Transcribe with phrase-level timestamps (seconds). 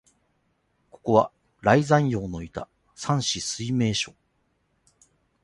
[0.89, 1.31] ここは、
[1.61, 4.15] 頼山陽のいた山紫水明処、